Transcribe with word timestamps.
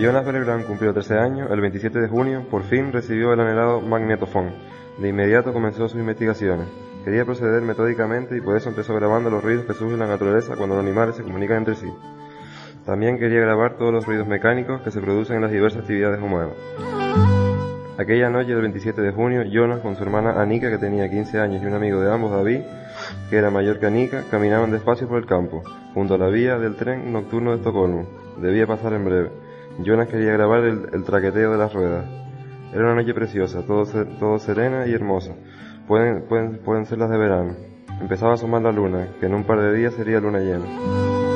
Jonas 0.00 0.24
Belgrán 0.24 0.62
cumplió 0.62 0.92
13 0.92 1.18
años, 1.18 1.50
el 1.50 1.60
27 1.60 2.00
de 2.00 2.08
junio, 2.08 2.46
por 2.50 2.62
fin 2.62 2.92
recibió 2.92 3.32
el 3.32 3.40
anhelado 3.40 3.80
magnetofón. 3.80 4.52
De 4.98 5.08
inmediato 5.08 5.52
comenzó 5.52 5.88
sus 5.88 5.98
investigaciones. 5.98 6.66
Quería 7.04 7.24
proceder 7.24 7.62
metódicamente 7.62 8.36
y 8.36 8.40
por 8.40 8.56
eso 8.56 8.68
empezó 8.68 8.94
grabando 8.94 9.30
los 9.30 9.42
ruidos 9.42 9.64
que 9.64 9.74
surgen 9.74 9.94
en 9.94 10.00
la 10.00 10.06
naturaleza 10.06 10.56
cuando 10.56 10.76
los 10.76 10.84
animales 10.84 11.16
se 11.16 11.22
comunican 11.22 11.58
entre 11.58 11.74
sí. 11.74 11.88
También 12.84 13.18
quería 13.18 13.40
grabar 13.40 13.76
todos 13.76 13.92
los 13.92 14.06
ruidos 14.06 14.26
mecánicos 14.26 14.80
que 14.82 14.90
se 14.90 15.00
producen 15.00 15.36
en 15.36 15.42
las 15.42 15.50
diversas 15.50 15.82
actividades 15.82 16.20
humanas. 16.20 16.54
Aquella 17.98 18.30
noche 18.30 18.52
del 18.52 18.62
27 18.62 19.02
de 19.02 19.10
junio, 19.10 19.42
Jonas 19.42 19.80
con 19.80 19.96
su 19.96 20.04
hermana 20.04 20.40
Anika, 20.40 20.70
que 20.70 20.78
tenía 20.78 21.10
15 21.10 21.40
años, 21.40 21.62
y 21.62 21.66
un 21.66 21.74
amigo 21.74 22.00
de 22.00 22.12
ambos, 22.12 22.30
David, 22.30 22.60
que 23.28 23.36
era 23.36 23.50
mayor 23.50 23.80
que 23.80 23.86
Anika, 23.86 24.22
caminaban 24.30 24.70
despacio 24.70 25.08
por 25.08 25.18
el 25.18 25.26
campo, 25.26 25.64
junto 25.94 26.14
a 26.14 26.18
la 26.18 26.28
vía 26.28 26.58
del 26.58 26.76
tren 26.76 27.12
nocturno 27.12 27.50
de 27.50 27.56
Estocolmo. 27.56 28.06
Debía 28.40 28.68
pasar 28.68 28.92
en 28.92 29.04
breve. 29.04 29.47
Jonas 29.78 30.08
quería 30.08 30.32
grabar 30.32 30.64
el, 30.64 31.04
traqueteo 31.04 31.52
de 31.52 31.58
las 31.58 31.72
ruedas. 31.72 32.04
Era 32.72 32.84
una 32.84 32.96
noche 32.96 33.14
preciosa, 33.14 33.62
todo, 33.64 33.84
todo 34.18 34.38
serena 34.38 34.86
y 34.86 34.92
hermosa. 34.92 35.34
Pueden, 35.86 36.22
pueden, 36.28 36.58
pueden 36.58 36.86
ser 36.86 36.98
las 36.98 37.10
de 37.10 37.18
verano. 37.18 37.54
Empezaba 38.00 38.32
a 38.32 38.34
asomar 38.34 38.62
la 38.62 38.72
luna, 38.72 39.08
que 39.20 39.26
en 39.26 39.34
un 39.34 39.44
par 39.44 39.60
de 39.60 39.74
días 39.74 39.94
sería 39.94 40.20
luna 40.20 40.40
llena. 40.40 41.27